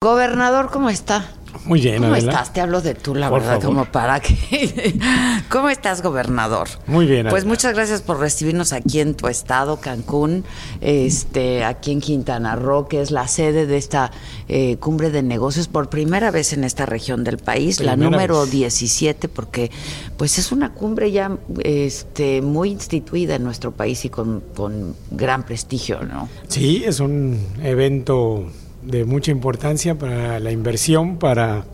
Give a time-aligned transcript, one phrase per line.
[0.00, 1.28] Gobernador, ¿cómo está?
[1.64, 2.30] Muy bien, ¿Cómo Adela.
[2.30, 2.52] estás?
[2.52, 3.66] Te hablo de tú, la Por verdad, favor.
[3.78, 4.96] como para que...
[5.48, 6.68] ¿Cómo estás, gobernador?
[6.86, 10.44] Muy bien, Pues muchas gracias por recibirnos aquí en tu estado, Cancún,
[10.80, 14.12] este, aquí en Quintana Roo, que es la sede de esta
[14.46, 18.52] eh, cumbre de negocios por primera vez en esta región del país, la número vez.
[18.52, 19.72] 17, porque
[20.16, 25.42] pues es una cumbre ya este, muy instituida en nuestro país y con, con gran
[25.44, 26.28] prestigio, ¿no?
[26.46, 28.46] Sí, es un evento
[28.82, 31.64] de mucha importancia para la inversión, para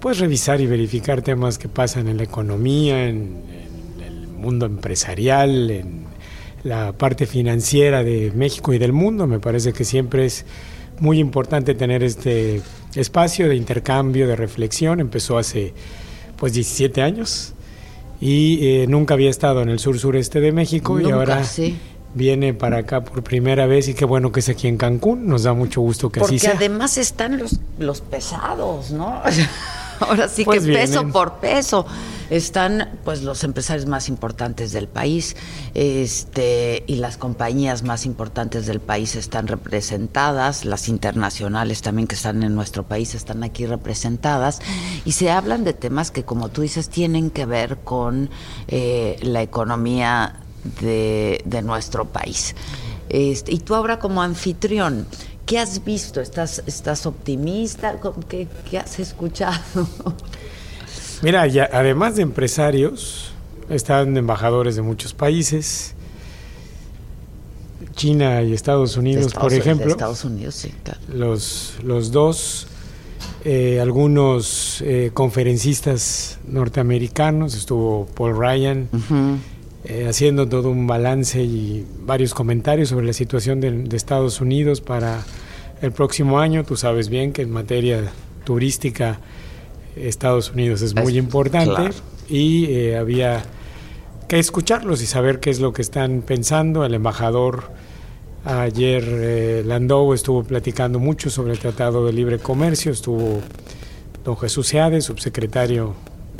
[0.00, 3.36] pues revisar y verificar temas que pasan en la economía, en,
[3.96, 6.04] en el mundo empresarial, en
[6.64, 9.26] la parte financiera de México y del mundo.
[9.26, 10.44] Me parece que siempre es
[10.98, 12.62] muy importante tener este
[12.94, 15.00] espacio de intercambio, de reflexión.
[15.00, 15.72] Empezó hace
[16.36, 17.54] pues 17 años
[18.20, 21.76] y eh, nunca había estado en el sur sureste de México y ahora sí.
[22.14, 25.26] Viene para acá por primera vez y qué bueno que es aquí en Cancún.
[25.26, 26.54] Nos da mucho gusto que Porque así sea.
[26.56, 29.22] además están los, los pesados, ¿no?
[30.00, 31.12] Ahora sí Pues que peso vienen.
[31.12, 31.86] por peso.
[32.28, 35.36] Están pues los empresarios más importantes del país,
[35.74, 42.42] este, y las compañías más importantes del país están representadas, las internacionales también que están
[42.42, 44.60] en nuestro país están aquí representadas,
[45.04, 48.30] y se hablan de temas que como tú dices tienen que ver con
[48.66, 50.36] eh, la economía
[50.80, 52.54] de, de nuestro país.
[53.08, 55.06] Este, y tú ahora como anfitrión,
[55.44, 56.20] ¿qué has visto?
[56.20, 57.98] ¿Estás, estás optimista?
[58.28, 59.60] ¿Qué, qué has escuchado?
[61.22, 63.32] Mira, ya, además de empresarios,
[63.68, 65.94] están embajadores de muchos países,
[67.94, 69.90] China y Estados Unidos, por ejemplo.
[69.90, 71.00] Estados Unidos, sí, claro.
[71.12, 72.66] los, los dos,
[73.44, 78.88] eh, algunos eh, conferencistas norteamericanos, estuvo Paul Ryan.
[80.00, 84.80] Eh, haciendo todo un balance y varios comentarios sobre la situación de, de Estados Unidos
[84.80, 85.22] para
[85.80, 86.64] el próximo año.
[86.64, 88.10] Tú sabes bien que en materia
[88.44, 89.20] turística
[89.96, 91.94] Estados Unidos es muy Es- importante claro.
[92.28, 93.42] y eh, había
[94.28, 96.84] que escucharlos y saber qué es lo que están pensando.
[96.84, 97.64] El embajador
[98.44, 103.40] ayer eh, Landau estuvo platicando mucho sobre el Tratado de Libre Comercio, estuvo
[104.24, 105.94] don Jesús Seade, subsecretario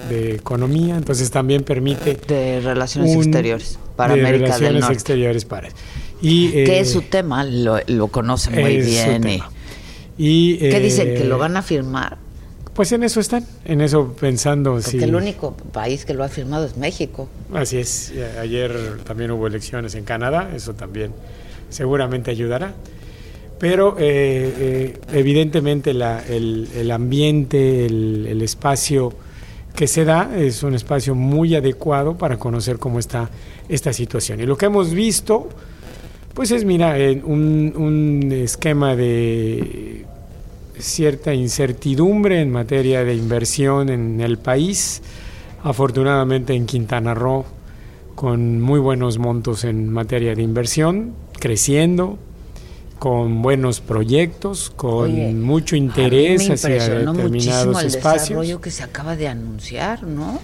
[0.08, 4.94] de Economía, entonces también permite De Relaciones un- Exteriores para de América del Relaciones Norte.
[4.94, 5.69] Exteriores para
[6.20, 9.26] y que eh, es su tema, lo, lo conoce muy bien.
[9.28, 9.42] y-.
[10.19, 11.14] Y, ¿Qué eh, dicen?
[11.14, 12.16] ¿Que lo van a firmar?
[12.75, 14.72] Pues en eso están, en eso pensando.
[14.75, 15.02] Porque sí.
[15.02, 17.28] el único país que lo ha firmado es México.
[17.52, 18.12] Así es.
[18.14, 21.10] eh, Ayer también hubo elecciones en Canadá, eso también
[21.70, 22.72] seguramente ayudará.
[23.58, 29.12] Pero eh, eh, evidentemente la- el, el ambiente, el, el espacio
[29.74, 33.30] que se da es un espacio muy adecuado para conocer cómo está
[33.68, 34.40] esta situación.
[34.40, 35.48] Y lo que hemos visto,
[36.34, 40.04] pues es, mira, un, un esquema de
[40.78, 45.02] cierta incertidumbre en materia de inversión en el país.
[45.62, 47.44] Afortunadamente en Quintana Roo,
[48.14, 52.18] con muy buenos montos en materia de inversión, creciendo,
[53.02, 58.28] con buenos proyectos, con Oye, mucho interés hacia determinados el espacios.
[58.28, 60.38] desarrollo que se acaba de anunciar, ¿no?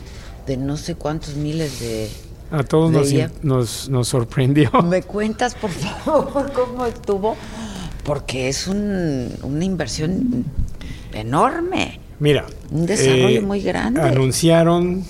[0.45, 2.09] De no sé cuántos miles de...
[2.51, 3.13] A todos nos,
[3.45, 4.73] nos, nos sorprendió.
[4.85, 7.37] ¿Me cuentas, por favor, cómo estuvo?
[8.03, 10.45] Porque es un- una inversión
[11.13, 12.01] enorme.
[12.19, 14.01] Mira, Un desarrollo eh, muy grande.
[14.01, 15.05] Anunciaron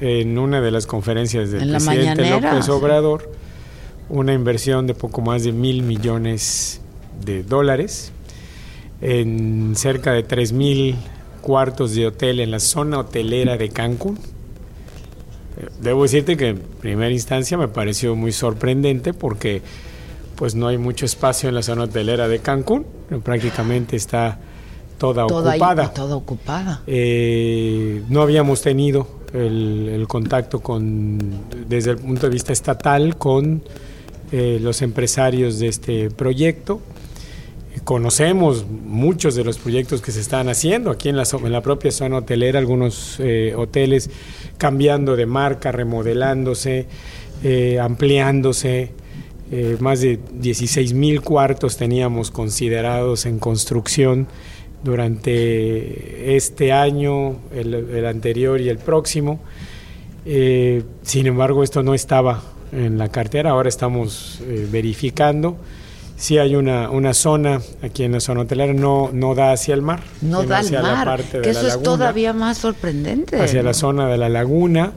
[0.00, 2.66] en una de las conferencias del En presidente López.
[2.70, 3.30] Obrador
[4.08, 6.80] una inversión de poco más de mil millones
[7.24, 8.12] de dólares
[9.00, 10.96] en cerca de tres mil
[11.42, 14.18] cuartos de hotel en la zona hotelera de Cancún.
[15.80, 19.62] Debo decirte que en primera instancia me pareció muy sorprendente porque
[20.36, 22.86] pues no hay mucho espacio en la zona hotelera de Cancún,
[23.22, 24.38] prácticamente está
[24.98, 25.92] toda, ocupada.
[25.92, 26.82] toda ocupada.
[26.86, 31.18] Eh, no habíamos tenido el, el contacto con,
[31.68, 33.62] desde el punto de vista estatal con
[34.32, 36.80] eh, los empresarios de este proyecto.
[37.84, 42.58] Conocemos muchos de los proyectos que se están haciendo aquí en la, propia zona hotelera,
[42.58, 44.08] algunos eh, hoteles
[44.56, 46.86] cambiando de marca, remodelándose,
[47.42, 48.90] eh, ampliándose.
[49.52, 54.28] Eh, más de 16 mil cuartos teníamos considerados en construcción
[54.82, 59.40] durante este año, el, anterior y el próximo.
[60.24, 62.42] Sin embargo, esto no estaba
[62.72, 64.40] en la cartera, ahora estamos
[64.72, 65.58] verificando.
[66.24, 69.82] Sí hay una, una zona aquí en la zona hotelera, no, no da hacia el
[69.82, 72.32] mar, No da al hacia la mar, parte de que la eso es laguna, todavía
[72.32, 73.38] más sorprendente.
[73.38, 73.66] hacia ¿no?
[73.66, 74.94] la zona de la laguna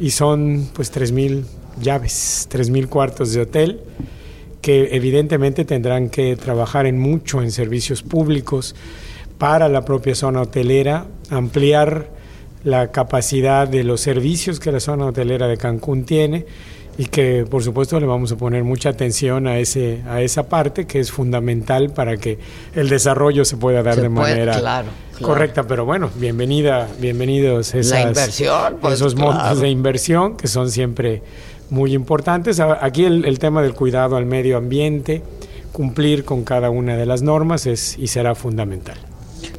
[0.00, 1.44] y son pues 3.000
[1.82, 3.80] llaves, 3.000 cuartos de hotel
[4.62, 8.74] que evidentemente tendrán que trabajar en mucho en servicios públicos
[9.36, 12.08] para la propia zona hotelera, ampliar
[12.64, 16.46] la capacidad de los servicios que la zona hotelera de Cancún tiene
[16.98, 20.86] y que por supuesto le vamos a poner mucha atención a ese a esa parte
[20.86, 22.38] que es fundamental para que
[22.74, 24.84] el desarrollo se pueda dar de manera
[25.20, 25.62] correcta.
[25.64, 28.40] Pero bueno bienvenida bienvenidos esas,
[28.80, 31.22] pues, esos montos de inversión que son siempre
[31.70, 32.60] muy importantes.
[32.60, 35.22] Aquí el, el tema del cuidado al medio ambiente
[35.72, 39.11] cumplir con cada una de las normas es y será fundamental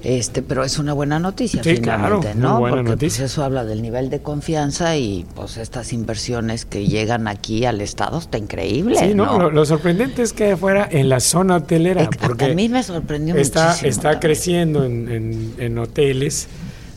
[0.03, 2.59] este, pero es una buena noticia finalmente, ¿no?
[2.59, 7.65] Porque pues, eso habla del nivel de confianza y pues estas inversiones que llegan aquí
[7.65, 8.97] al estado está increíble.
[8.97, 12.83] Sí, no, Lo, sorprendente es que fuera en la zona hotelera, porque a mí me
[12.83, 13.89] sorprendió está, muchísimo.
[13.89, 16.47] Está creciendo en, en, hoteles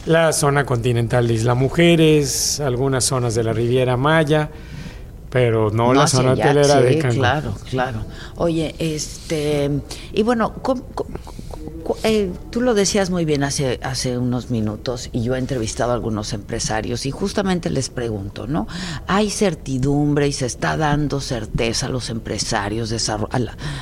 [0.05, 4.51] la zona continental de Isla Mujeres, algunas zonas de la Riviera Maya
[5.29, 7.19] pero no, la zona hotelera de Cancún.
[7.19, 7.99] Claro, claro.
[8.37, 9.71] Oye, este,
[10.15, 10.83] y bueno, ¿cómo,
[12.03, 15.95] eh, tú lo decías muy bien hace, hace unos minutos y yo he entrevistado a
[15.95, 18.67] algunos empresarios y justamente les pregunto, ¿no?
[19.07, 22.93] ¿Hay certidumbre y se está dando certeza a los empresarios,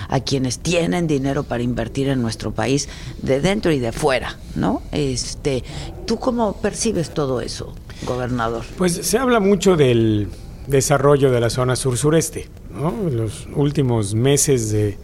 [0.08, 2.88] a, quienes tienen dinero para invertir en nuestro país
[3.22, 4.82] de dentro y de fuera, ¿no?
[4.92, 5.64] Este,
[6.06, 7.74] ¿Tú cómo percibes todo eso,
[8.06, 8.64] gobernador?
[8.76, 10.28] Pues se habla mucho del
[10.66, 12.92] desarrollo de la zona sur-sureste, ¿no?
[13.10, 14.98] Los últimos meses de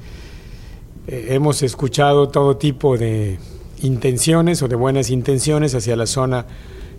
[1.06, 3.38] eh, hemos escuchado todo tipo de
[3.82, 6.46] intenciones o de buenas intenciones hacia la zona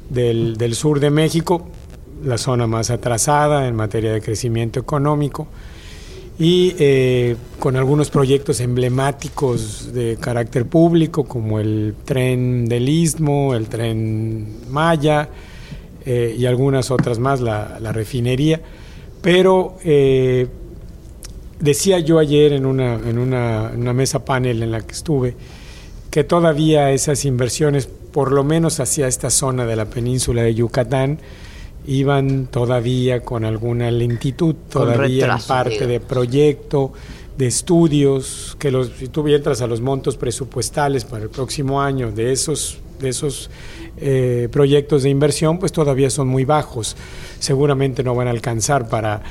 [0.10, 1.68] del, sur de México,
[2.24, 5.48] la zona más atrasada en materia de crecimiento económico
[6.40, 13.68] y eh, con algunos proyectos emblemáticos de carácter público como el tren del Istmo, el
[13.68, 15.30] tren Maya
[16.06, 18.60] eh, y algunas otras más, la, refinería,
[19.22, 19.78] pero
[21.62, 25.36] Decía yo ayer en una, en una, mesa panel en la que estuve
[26.10, 31.20] que todavía esas inversiones, por lo menos hacia esta zona de la península de Yucatán,
[31.86, 36.94] iban todavía con alguna lentitud, todavía en parte de proyecto,
[37.38, 42.12] de estudios, que los, si tú entras a los montos presupuestales para el próximo año
[42.12, 43.50] de esos, de esos
[43.98, 46.98] eh, proyectos de inversión, pues todavía son muy bajos.
[47.40, 49.22] Seguramente no van a alcanzar para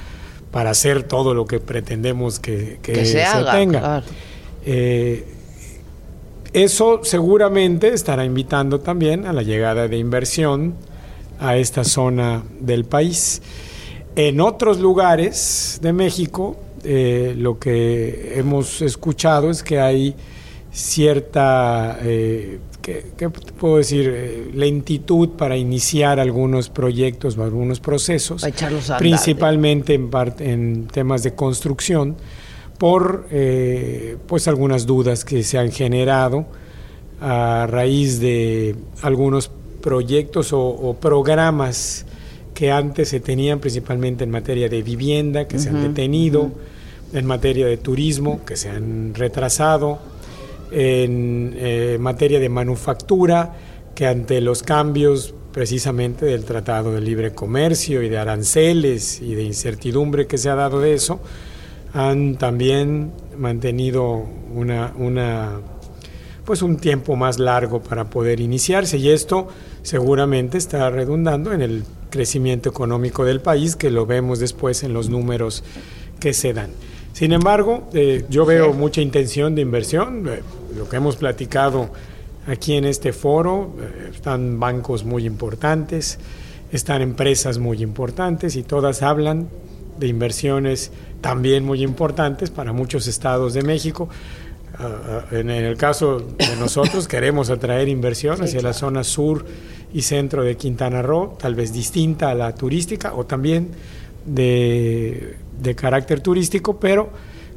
[0.51, 4.03] para hacer todo lo que pretendemos que, se, tenga.
[4.65, 5.25] Eh,
[6.53, 10.75] eso seguramente estará invitando también a la llegada de inversión
[11.39, 13.41] a esta zona del país.
[14.17, 20.17] En otros lugares de México, eh, lo que hemos escuchado es que hay
[20.73, 22.59] cierta eh,
[23.17, 24.11] ¿qué, puedo decir?
[24.13, 28.45] Eh, lentitud para iniciar algunos proyectos o algunos procesos,
[28.99, 32.17] principalmente en, en temas de construcción,
[32.79, 36.47] por eh, pues algunas dudas que se han generado
[37.21, 39.51] a raíz de algunos
[39.83, 42.07] proyectos o, programas
[42.55, 46.51] que antes se tenían principalmente en materia de vivienda, que se han detenido,
[47.13, 49.99] en materia de turismo, que se han retrasado,
[50.71, 53.55] en eh, materia de manufactura,
[53.95, 59.43] que ante los cambios precisamente del Tratado de Libre Comercio y de aranceles y de
[59.43, 61.21] incertidumbre que se ha dado de eso,
[61.93, 64.25] han también mantenido
[64.55, 65.61] una, una
[66.45, 69.49] pues un tiempo más largo para poder iniciarse y esto
[69.83, 75.09] seguramente está redundando en el crecimiento económico del país que lo vemos después en los
[75.09, 75.63] números
[76.19, 76.71] que se dan.
[77.13, 80.43] Sin embargo, eh, yo veo mucha intención de inversión, eh,
[80.77, 81.91] lo que hemos platicado
[82.47, 86.19] aquí en este foro, eh, están bancos muy importantes,
[86.73, 89.49] están empresas muy importantes y todas hablan
[89.99, 94.09] de inversiones también muy importantes para muchos estados de México.
[94.79, 99.45] Ah, ah, en, el caso de nosotros queremos atraer inversión hacia la zona sur
[99.93, 103.71] y centro de Quintana Roo, tal vez distinta a la turística o también
[104.25, 107.11] de, de carácter turístico, pero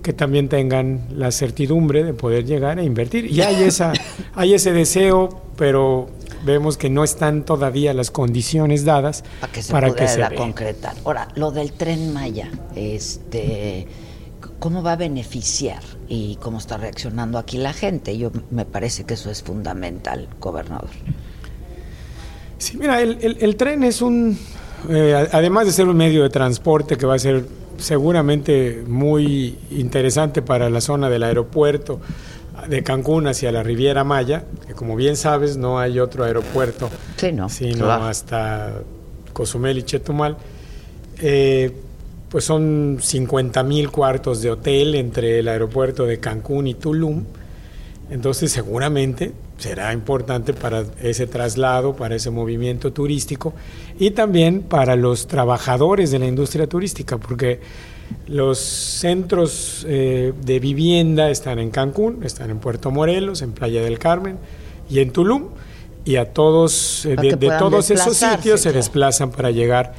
[0.04, 3.26] que también tengan la certidumbre de poder llegar a invertir.
[3.26, 3.94] Y hay, esa,
[4.36, 6.10] hay ese deseo, pero
[6.46, 9.64] vemos que no están todavía las condiciones dadas para que
[10.08, 10.96] se, para concretar.
[11.06, 13.88] Ahora, lo del tren Maya, este,
[14.60, 18.18] ¿cómo va a beneficiar y cómo está reaccionando aquí la gente?
[18.18, 20.90] Yo me parece que eso es fundamental, gobernador.
[22.58, 24.38] Sí, mira, el, tren es un,
[24.90, 27.46] eh, además de ser un medio de transporte que va a ser
[27.78, 32.00] seguramente muy interesante para la zona del aeropuerto
[32.68, 36.90] de Cancún hacia la Riviera Maya, que como bien sabes no hay otro aeropuerto
[37.50, 38.82] sino hasta
[39.34, 40.38] Cozumel y Chetumal.
[41.22, 41.72] Eh,
[42.30, 47.24] pues son 50 mil cuartos de hotel entre el aeropuerto de Cancún y Tulum.
[48.10, 49.32] Entonces seguramente
[49.64, 53.54] será importante para ese traslado, para ese movimiento turístico
[53.98, 57.62] y también para los trabajadores de la industria turística, porque
[58.28, 64.00] los centros eh, de vivienda están en Cancún, están en Puerto Morelos, en Playa del
[64.00, 64.38] Carmen
[64.90, 65.44] y en Tulum,
[66.04, 69.94] y a todos, eh, de, todos esos sitios se desplazan para llegar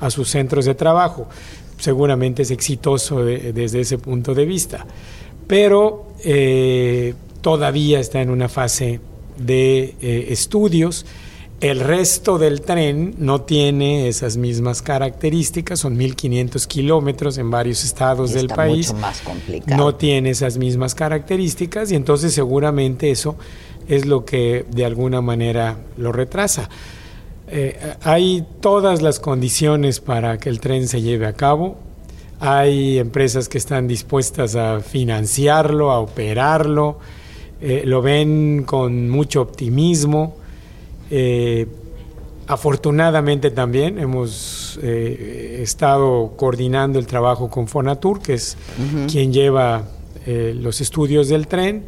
[0.00, 1.28] a sus centros de trabajo.
[1.76, 4.86] Seguramente es exitoso desde ese punto de vista,
[5.46, 7.12] pero eh,
[7.42, 9.00] todavía está en una fase
[9.46, 11.06] de estudios
[11.60, 18.32] el resto del tren no tiene esas mismas características, son 1.500 kilómetros en varios estados
[18.32, 18.88] del país.
[18.88, 19.76] Mucho más complicado.
[19.76, 23.36] No tiene esas mismas características y entonces seguramente eso
[23.88, 26.70] es lo que de alguna manera lo retrasa.
[27.48, 31.76] Eh, hay todas las condiciones para que el tren se lleve a cabo.
[32.38, 37.00] Hay empresas que están dispuestas a financiarlo, a operarlo.
[37.62, 40.36] Eh, lo ven con mucho optimismo.
[41.10, 41.66] Eh,
[42.46, 48.56] afortunadamente también hemos eh, estado coordinando el trabajo con Fonatur, que es
[49.10, 49.84] quien lleva
[50.26, 51.84] los estudios del tren,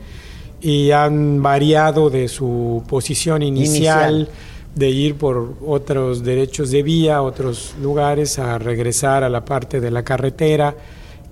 [0.60, 4.28] y han variado de su posición inicial,
[4.74, 9.90] de ir por otros derechos de vía, otros lugares, a regresar a la parte de
[9.90, 10.74] la carretera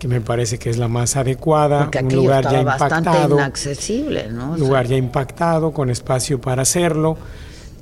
[0.00, 4.96] que me parece que es la más adecuada, un lugar ya impactado, inaccesible, lugar ya
[4.96, 7.18] impactado con espacio para hacerlo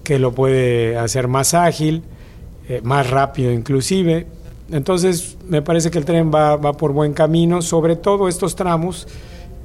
[0.02, 2.02] que lo puede hacer más ágil,
[2.68, 4.26] eh, más rápido inclusive.
[4.72, 9.06] Entonces, me parece que el tren va, va, por buen camino, sobre todo estos tramos,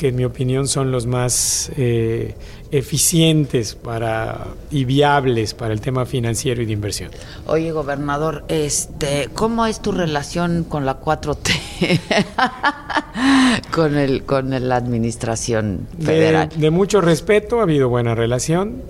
[0.04, 2.36] que en mi opinión son los más eh,
[2.72, 7.10] eficientes para, y viables para el tema financiero y de inversión.
[7.48, 12.02] Oye, gobernador, este, ¿cómo es tu relación con la 4T?
[13.72, 16.50] con, el, con la administración federal.
[16.54, 18.82] de mucho respeto, ha habido buena relación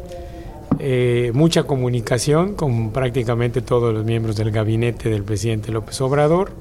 [0.79, 6.53] eh, mucha comunicación con prácticamente todos los miembros del gabinete del presidente López Obrador.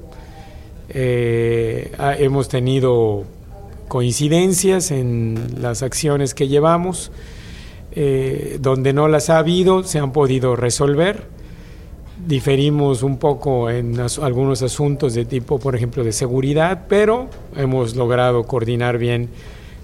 [0.89, 3.25] Eh, hemos tenido
[3.87, 7.11] coincidencias en las acciones que llevamos,
[7.91, 11.27] eh, donde no las ha habido, se han podido resolver.
[12.25, 18.43] Diferimos un poco en algunos asuntos de tipo, por ejemplo, de seguridad, pero hemos logrado
[18.43, 19.29] coordinar bien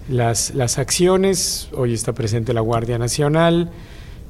[0.10, 1.70] las, las acciones.
[1.76, 3.70] Hoy está presente la Guardia Nacional,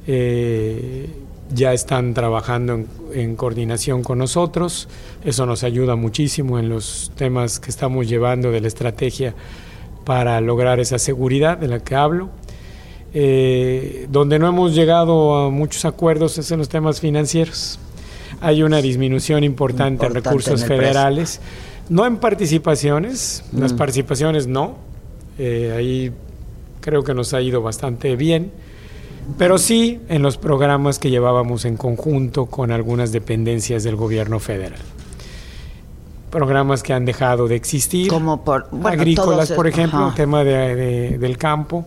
[0.06, 1.08] eh,
[1.52, 4.88] ya están trabajando en, coordinación con nosotros.
[5.24, 9.34] Eso nos ayuda muchísimo en los temas que estamos llevando de la estrategia
[10.04, 12.30] para lograr esa seguridad de la que hablo.
[13.12, 17.78] Eh, donde no hemos llegado a muchos acuerdos es en los temas financieros.
[18.40, 21.40] Hay una disminución importante, en recursos federales,
[21.88, 23.76] no en participaciones, las mm.
[23.76, 24.76] participaciones no,
[25.38, 26.12] eh, ahí
[26.80, 28.52] creo que nos ha ido bastante bien
[29.38, 34.80] pero sí en los programas que llevábamos en conjunto con algunas dependencias del gobierno federal.
[36.30, 38.08] Programas que han dejado de existir.
[38.08, 41.84] Como por agrícolas, por ejemplo, el tema de, del campo.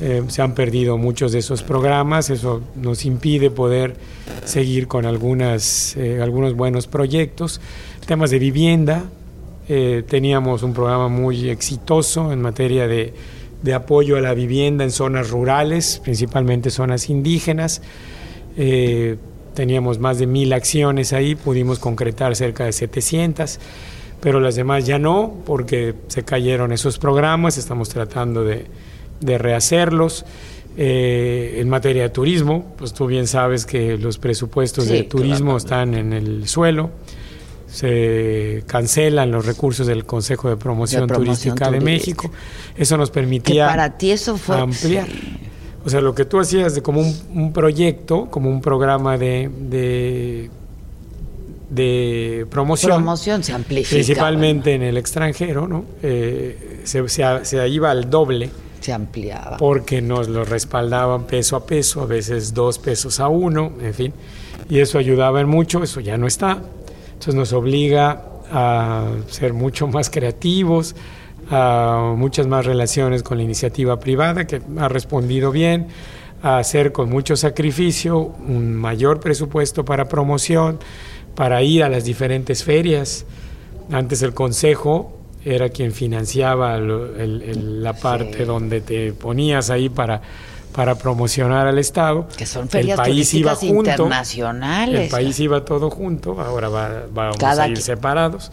[0.00, 3.96] Eh, se han perdido muchos de esos programas, eso nos impide poder
[4.44, 7.60] seguir con algunas, eh, algunos buenos proyectos.
[8.04, 9.04] Temas de vivienda,
[9.68, 13.14] eh, teníamos un programa muy exitoso en materia de
[13.64, 17.80] de apoyo a la vivienda en zonas rurales, principalmente zonas indígenas.
[18.58, 19.16] Eh,
[19.54, 23.58] teníamos más de mil acciones ahí, pudimos concretar cerca de 700,
[24.20, 28.66] pero las demás ya no, porque se cayeron esos programas, estamos tratando de,
[29.38, 30.26] rehacerlos.
[30.76, 35.94] Eh, en materia de turismo, pues tú bien sabes que los presupuestos de turismo están
[35.94, 36.90] en el suelo
[37.74, 42.30] se cancelan los recursos del Consejo de Promoción, Turística de México.
[42.76, 45.08] Eso nos permitía para ti eso fue, ampliar.
[45.84, 49.50] O sea, lo que tú hacías de como un, proyecto, como un programa de,
[51.68, 52.92] de, promoción.
[52.92, 53.90] Promoción se amplifica.
[53.90, 55.84] Principalmente en el extranjero, ¿no?
[56.00, 58.50] Eh, se, se, iba al doble.
[58.80, 59.56] Se ampliaba.
[59.56, 64.12] Porque nos lo respaldaban peso a peso, a veces dos pesos a uno, en fin.
[64.70, 66.62] Y eso ayudaba en mucho, eso ya no está.
[67.24, 70.94] Entonces nos obliga a ser mucho más creativos,
[71.50, 75.86] a muchas más relaciones con la iniciativa privada que ha respondido bien,
[76.42, 80.80] a hacer con mucho sacrificio un mayor presupuesto para promoción,
[81.34, 83.24] para ir a las diferentes ferias.
[83.90, 85.16] Antes el Consejo
[85.46, 90.20] era quien financiaba la parte donde te ponías ahí para
[90.74, 92.26] para promocionar al Estado.
[92.36, 95.00] Que son ferias el país iba junto, internacionales.
[95.02, 98.50] El país iba todo junto, ahora va, vamos a ir separados.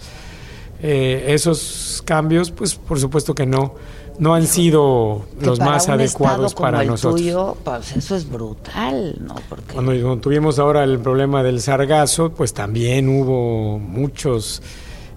[0.84, 3.74] Eh, esos cambios, pues por supuesto que no,
[4.20, 7.22] no han sido los más adecuados como para el nosotros.
[7.22, 9.36] tuyo, pues eso es brutal, ¿no?
[9.50, 14.62] Porque Cuando, cuando tuvimos ahora el problema del sargazo, pues también hubo muchos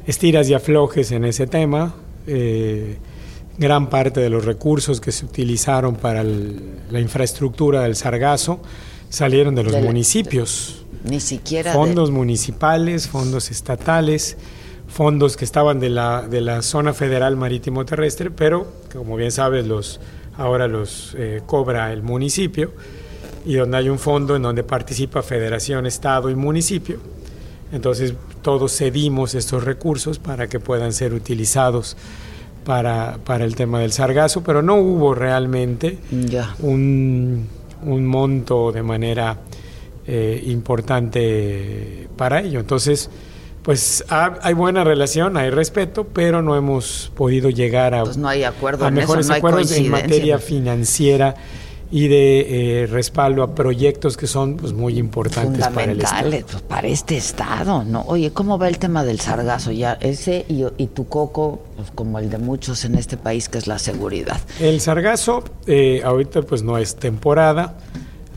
[0.07, 1.95] estiras y aflojes en ese tema.
[2.27, 2.99] Eh,
[3.59, 8.61] gran parte de los recursos que se utilizaron para el- la infraestructura del sargazo
[9.09, 10.81] salieron de los municipios.
[11.05, 14.37] ni siquiera de- fondos municipales, fondos estatales,
[14.89, 19.67] fondos que estaban de la, de la zona federal marítimo terrestre, pero como bien sabes,
[19.67, 20.01] los,
[20.39, 22.73] ahora los eh, cobra el municipio
[23.45, 26.99] y donde hay un fondo en donde participa federación, estado y municipio.
[27.73, 31.97] Entonces todos cedimos estos recursos para que puedan ser utilizados
[32.65, 35.99] para, para el tema del sargazo, pero no hubo realmente
[36.61, 37.47] un,
[37.85, 39.39] un monto de manera
[40.07, 42.61] eh, importante para ello.
[42.61, 43.11] Entonces,
[43.63, 48.29] pues ha- hay buena relación, hay respeto, pero no hemos podido llegar a, Pues no
[48.29, 51.35] hay acuerdo a en eso, mejores hay acuerdos en materia financiera
[51.95, 56.23] y de eh, respaldo a proyectos que son pues muy importantes para el Estado.
[56.23, 58.03] fundamentales pues, para este estado, ¿no?
[58.09, 59.71] Oye, ¿cómo va el tema del sargazo?
[59.71, 63.59] Ya ese y, y tu coco, pues como el de muchos en este país, que
[63.59, 64.41] es la seguridad.
[64.59, 67.77] El sargazo eh, ahorita pues no es temporada.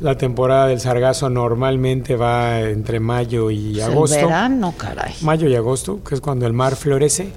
[0.01, 4.19] La temporada del sargazo normalmente va entre mayo y Pues, agosto.
[4.19, 5.15] El verano, caray.
[5.21, 7.31] Mayo y agosto, que es cuando el mar florece.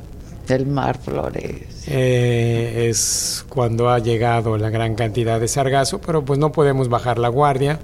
[0.50, 1.84] El mar flores.
[1.86, 7.18] Eh, es cuando ha llegado la gran cantidad de sargazo, pero pues no podemos bajar
[7.18, 7.80] la guardia.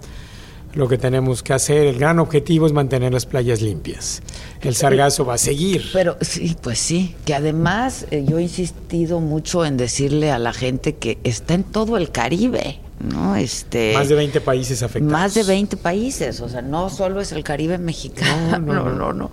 [0.75, 4.20] Lo que tenemos que hacer, el gran objetivo es mantener las playas limpias.
[4.61, 5.85] El sargazo va a seguir.
[5.92, 10.52] Pero sí, pues sí, que además eh, yo he insistido mucho en decirle a la
[10.52, 13.36] gente que está en todo el Caribe, ¿no?
[13.36, 15.12] Este Más de 20 países afectados.
[15.12, 19.30] Más de 20 países, o sea, no solo es el Caribe mexicano, No, no, no,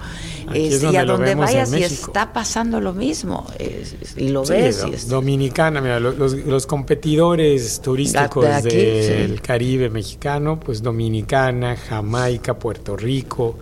[0.53, 4.45] es Es- y a donde vayas y está pasando lo mismo, es- es- y lo
[4.45, 4.85] Sí, ves.
[5.05, 9.41] y Dominicana, mira, lo- los, los competidores turísticos De del sí.
[9.41, 13.57] Caribe mexicano, pues Dominicana, Jamaica, Puerto Rico,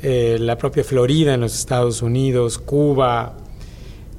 [0.00, 3.36] eh, la propia Florida en los Estados Unidos, Cuba,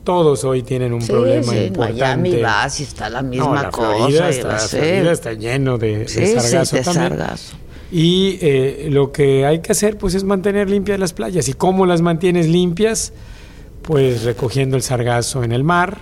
[0.10, 2.02] todos hoy tienen un Sí, problema sí, en importante.
[2.02, 3.96] Miami vas y está la misma No, la cosa.
[3.98, 7.10] Florida, está, la Florida está lleno de, de Sí, sí, sargazo de también.
[7.10, 7.56] sargazo.
[7.92, 11.48] Y eh, lo que hay que hacer pues es mantener limpias las playas.
[11.48, 13.14] ¿Y cómo las mantienes limpias?
[13.84, 15.98] Pues recogiendo el sargazo en el mar.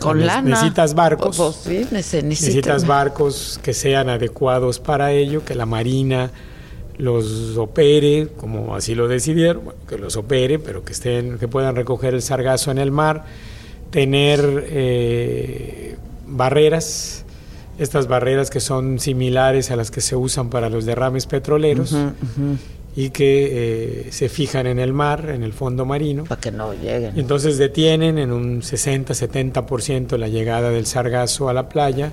[0.00, 0.50] Con Ne- lana.
[0.50, 1.36] Necesitas barcos.
[1.66, 6.30] Pues, Necesitas barcos que sean adecuados para ello, que la Marina
[6.98, 11.74] los opere, como así lo decidieron, bueno, que los opere, pero que estén, que puedan
[11.76, 13.24] recoger el sargazo en el mar,
[13.90, 17.24] tener eh, barreras,
[17.78, 21.94] estas barreras que son similares a las que se usan para los derrames petroleros
[22.96, 26.24] y que eh, se fijan en el mar, en el fondo marino.
[26.24, 27.18] para que no Y lleguen.
[27.18, 32.12] entonces detienen en un 60-70% la llegada del sargazo a la playa.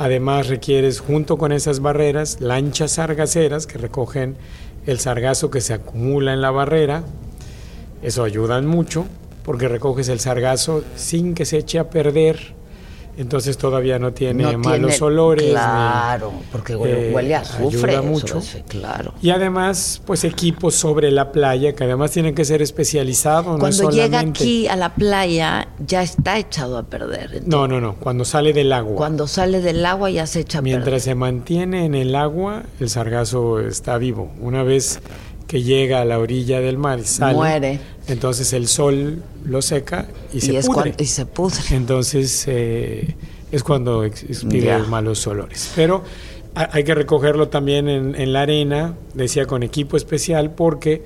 [0.00, 4.38] Además requieres junto con esas barreras lanchas sargaceras que recogen
[4.86, 7.04] el sargazo que se acumula en la barrera.
[8.00, 9.04] Eso ayuda mucho
[9.44, 12.54] porque recoges el sargazo sin que se eche a perder.
[13.16, 15.44] Entonces todavía no tiene No malos tiene- olores.
[15.46, 17.90] ni- Claro, porque huele, eh, huele a azufre.
[17.96, 18.38] ayuda eso mucho.
[18.38, 19.12] es, claro.
[19.20, 23.58] Y además, pues equipos sobre la playa que además tienen que ser especializados.
[23.58, 27.24] no es Cuando llega solamente- aquí a la playa ya está echado a perder.
[27.24, 27.94] Entonces, No, no, no.
[27.96, 28.96] Cuando sale del agua.
[28.96, 31.00] Cuando sale del agua ya se echa a Mientras perder.
[31.00, 34.30] se mantiene en el agua, el sargazo está vivo.
[34.40, 35.00] Una vez
[35.46, 37.80] que llega a la orilla del mar y sale, Muere.
[38.06, 40.94] entonces el sol lo seca y, Y, se es pudre.
[40.98, 41.58] y se pudre.
[41.72, 43.14] Entonces eh,
[43.52, 44.78] es cuando ex- expide Ya.
[44.80, 45.70] malos olores.
[45.74, 46.02] Pero
[46.54, 51.02] ha- hay que recogerlo también en, en la arena, decía con equipo especial, porque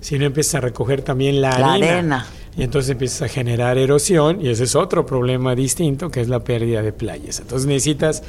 [0.00, 2.26] si no empiezas a recoger también la, La arena, arena.
[2.56, 6.40] y entonces empiezas a generar erosión y ese es otro problema distinto que es la
[6.44, 7.40] pérdida de playas.
[7.40, 8.22] Entonces necesitas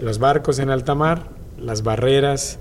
[0.00, 1.28] los barcos en alta mar,
[1.60, 2.58] las barreras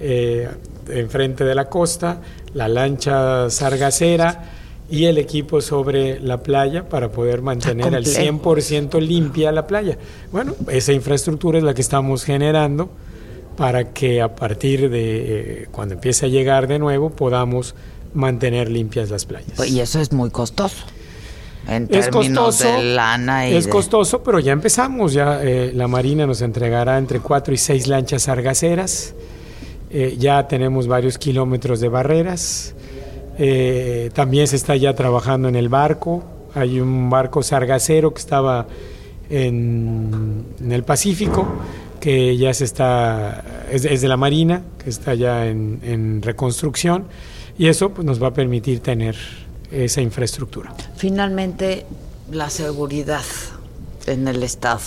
[0.00, 0.48] eh,
[0.88, 2.20] enfrente de la costa,
[2.52, 4.50] la lancha sargacera
[4.90, 8.40] y el equipo sobre la playa para poder mantener al complejo.
[8.42, 9.96] 100% limpia la playa.
[10.32, 12.90] Bueno, esa infraestructura es la que estamos generando
[13.56, 17.74] para que a partir de eh, cuando empiece a llegar de nuevo podamos
[18.14, 19.52] mantener limpias las playas.
[19.56, 20.76] Pues, y eso es muy costoso.
[21.68, 25.12] En Es costoso, de lana y es de- costoso, pero ya empezamos.
[25.12, 29.14] Ya eh, la Marina nos entregará entre cuatro y seis lanchas sargaceras.
[29.90, 32.74] Eh, ya tenemos varios kilómetros de barreras.
[33.42, 36.22] Eh, también se está ya trabajando en el barco.
[36.54, 38.66] Hay un barco sargacero que estaba
[39.30, 41.46] en, en el Pacífico,
[42.00, 47.04] que ya se está, es, es de la Marina, que está ya en, en reconstrucción.
[47.56, 49.16] Y eso pues, nos va a permitir tener
[49.72, 50.74] esa infraestructura.
[50.96, 51.86] Finalmente,
[52.30, 53.24] la seguridad
[54.06, 54.80] en el Estado.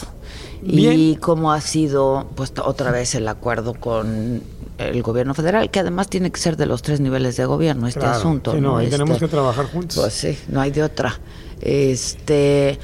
[0.66, 4.44] ¿Y cómo ha sido, pues, otra vez el acuerdo con
[4.78, 8.06] el gobierno federal, que además tiene que ser de los tres niveles de gobierno este
[8.06, 8.54] asunto.
[8.56, 9.98] no, este, tenemos que trabajar juntos.
[10.00, 11.20] Pues sí, no hay de otra.
[11.62, 12.80] Este,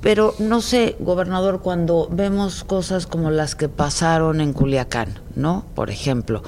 [0.00, 5.64] pero no sé, gobernador, cuando vemos cosas como las que pasaron en Culiacán, ¿no?
[5.74, 6.42] Por ejemplo,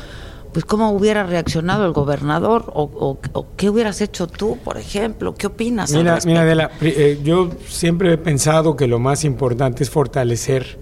[0.53, 3.19] pues cómo hubiera reaccionado el gobernador o,
[3.57, 5.93] qué hubieras hecho tú, por ejemplo, ¿qué opinas?
[5.93, 10.79] Mira, mira Adela, eh, yo siempre he pensado que lo más importante es fortalecer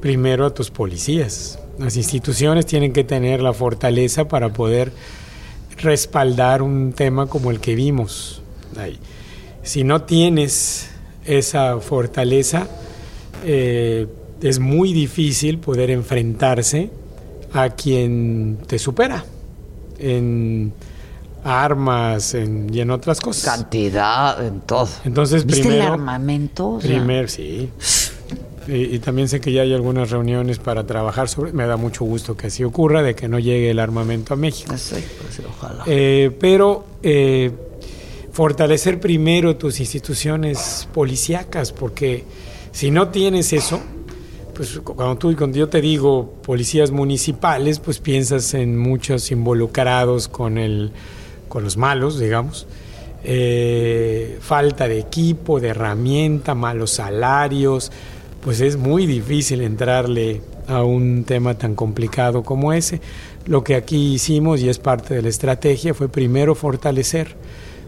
[0.00, 1.58] primero a tus policías.
[1.78, 4.92] Las instituciones tienen que tener la fortaleza para poder
[5.78, 8.42] respaldar un tema como el que vimos.
[9.62, 10.90] Si no tienes
[11.24, 12.68] esa fortaleza,
[13.44, 14.06] eh,
[14.40, 16.90] es muy difícil poder enfrentarse
[17.52, 19.24] a quien te supera
[19.98, 20.72] en
[21.44, 23.44] armas y en otras cosas.
[23.44, 24.88] Cantidad, en todo.
[25.04, 25.84] Entonces, ¿Viste primero.
[25.84, 26.78] el armamento?
[26.80, 27.70] Primero, sí.
[28.66, 31.52] Y, también sé que ya hay algunas reuniones para trabajar sobre.
[31.52, 34.76] Me da mucho gusto que así ocurra, de que no llegue el armamento a México.
[34.76, 35.84] Sí, pues, ojalá.
[35.86, 37.50] Eh, pero eh,
[38.32, 42.24] fortalecer primero tus instituciones policíacas, porque
[42.72, 43.80] si no tienes eso,
[44.54, 50.58] pues cuando tú cuando yo te digo policías municipales, pues piensas en muchos involucrados con
[50.58, 50.92] el
[51.48, 52.66] con los malos, digamos.
[53.26, 57.90] Eh, falta de equipo, de herramienta, malos salarios,
[58.44, 63.00] pues es muy difícil entrarle a un tema tan complicado como ese.
[63.46, 67.36] Lo que aquí hicimos y es parte de la estrategia fue primero fortalecer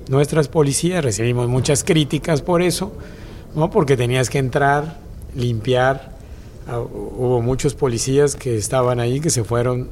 [0.09, 2.93] nuestras policías, recibimos muchas críticas por eso,
[3.55, 3.71] ¿no?
[3.71, 4.99] porque tenías que entrar,
[5.35, 6.17] limpiar,
[6.69, 9.89] Ah, hubo muchos policías que estaban ahí, que se fueron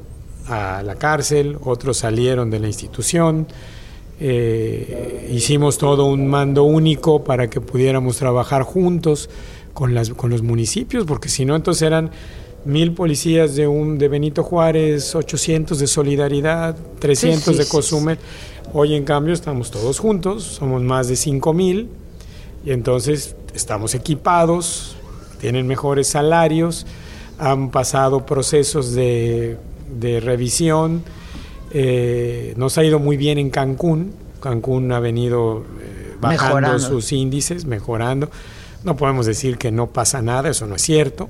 [0.47, 3.47] a la cárcel, otros salieron de la institución.
[4.19, 9.29] Eh, hicimos todo un mando único para que pudiéramos trabajar juntos
[9.75, 12.09] con, las, con los municipios, porque si no, entonces eran
[12.63, 18.17] mil policías de, un, de Benito Juárez, 800 de Solidaridad, 300 de Cozumel.
[18.73, 21.89] Hoy, en cambio, estamos todos juntos, somos más de 5 mil,
[22.65, 24.95] y entonces estamos equipados,
[25.41, 26.87] tienen mejores salarios,
[27.37, 29.57] han pasado procesos de,
[29.99, 31.03] revisión,
[31.71, 37.65] eh, nos ha ido muy bien en Cancún, Cancún ha venido eh, bajando sus índices,
[37.65, 38.29] mejorando.
[38.85, 41.27] No podemos decir que no pasa nada, eso no es cierto,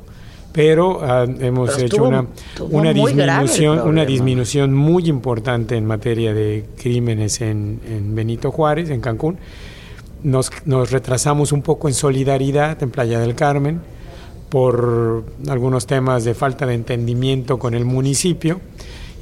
[0.52, 2.28] pero ah, hemos hecho una,
[2.70, 9.00] una disminución, una disminución muy importante en materia de crímenes en, en Benito Juárez, en
[9.00, 9.38] Cancún.
[10.24, 13.80] Nos, nos, retrasamos un poco en solidaridad en Playa del Carmen
[14.50, 18.60] por algunos temas de falta de entendimiento con el municipio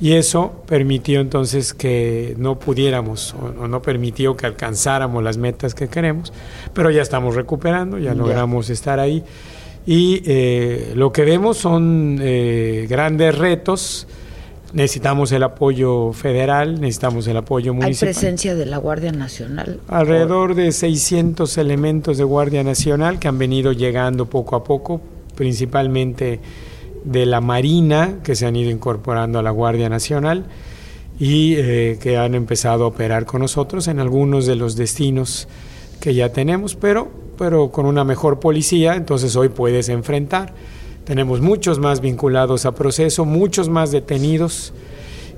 [0.02, 5.88] y eso permitió entonces que no pudiéramos o, no permitió que alcanzáramos las metas que
[5.88, 6.34] queremos,
[6.74, 9.24] pero ya estamos recuperando, ya logramos estar ahí
[9.86, 14.08] y eh, lo que vemos son eh, grandes retos.
[14.72, 18.08] Necesitamos el apoyo federal, necesitamos el apoyo municipal.
[18.08, 19.80] ¿Hay presencia de la Guardia Nacional?
[19.88, 25.00] Alrededor de 600 elementos de Guardia Nacional que han venido llegando poco a poco
[25.36, 26.40] principalmente
[27.04, 30.46] de la Marina, que se han ido incorporando a la Guardia Nacional
[31.20, 35.48] y eh, que han empezado a operar con nosotros en algunos de los destinos
[36.00, 40.54] que ya tenemos, pero, pero con una mejor policía, entonces hoy puedes enfrentar.
[41.06, 44.74] Tenemos muchos más vinculados a proceso, muchos más detenidos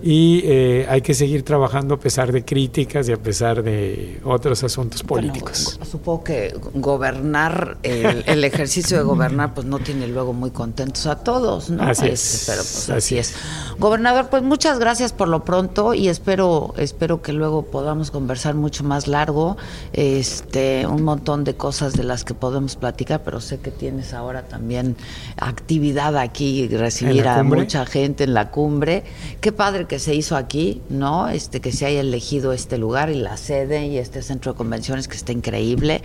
[0.01, 4.63] y eh, hay que seguir trabajando a pesar de críticas y a pesar de otros
[4.63, 5.79] asuntos políticos.
[5.89, 11.69] supongo que gobernar, el, ejercicio de gobernar, pues no tiene luego muy contentos a todos,
[11.69, 11.84] ¿no?
[11.84, 12.43] Así es.
[12.47, 13.34] Pero pues así, es.
[13.79, 18.84] Gobernador, pues muchas gracias por lo pronto y espero, espero que luego podamos conversar mucho
[18.84, 19.58] más largo,
[19.93, 24.43] este, un montón de cosas de las que podemos platicar, pero sé que tienes ahora
[24.43, 24.95] también
[25.38, 29.03] actividad aquí, recibir a mucha gente en la cumbre.
[29.41, 31.30] Qué padre que se hizo aquí, ¿no?
[31.30, 35.08] Este que se haya elegido este lugar y la sede y este centro de convenciones
[35.08, 36.02] que está increíble.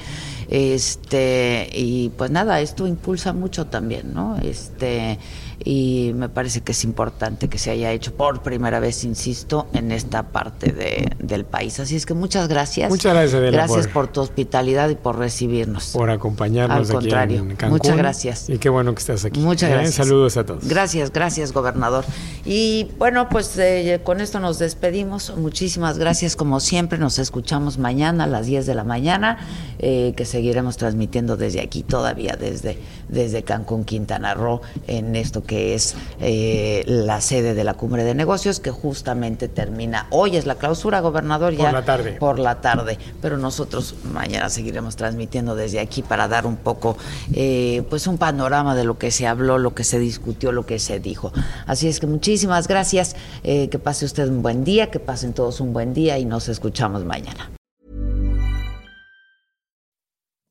[0.49, 4.37] Este y pues nada, esto impulsa mucho también, ¿no?
[4.39, 5.19] Este
[5.65, 9.93] y me parece que es importante que se haya hecho por primera vez, insisto, en
[9.93, 11.79] esta parte de, del país.
[11.81, 12.89] Así es que muchas gracias.
[12.89, 15.89] Muchas gracias, Gracias por, tu hospitalidad y por recibirnos.
[15.89, 18.49] Por acompañarnos Al contrario, aquí en Muchas gracias.
[18.49, 19.41] Y qué bueno que estás aquí.
[19.41, 19.75] Muchas ¿eh?
[19.75, 19.95] gracias.
[19.95, 20.67] Saludos a todos.
[20.67, 22.05] Gracias, gracias, gobernador.
[22.45, 25.37] Y bueno, pues eh, con esto nos despedimos.
[25.37, 26.99] Muchísimas gracias, como siempre.
[26.99, 29.39] Nos escuchamos mañana a las 10 de la mañana,
[29.79, 35.50] eh, que seguiremos transmitiendo desde aquí todavía, desde, desde Cancún, Quintana Roo, en esto que
[35.51, 40.47] que es eh, la sede de la cumbre de negocios, que justamente termina hoy es
[40.47, 42.13] la clausura, gobernador, ya por la tarde.
[42.13, 46.97] Por la tarde, pero nosotros mañana seguiremos transmitiendo desde aquí para dar un poco,
[47.33, 50.79] eh, pues un panorama de lo que se habló, lo que se discutió, lo que
[50.79, 51.33] se dijo.
[51.67, 55.59] Así es que muchísimas gracias, eh, que pase usted un buen día, que pasen todos
[55.59, 57.51] un buen día y nos escuchamos mañana.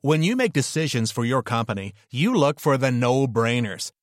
[0.02, 3.92] When you make decisions for your company, you look for the no-brainers.